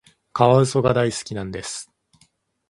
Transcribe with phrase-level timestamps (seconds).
[0.33, 1.91] カワウソが大好きなんです。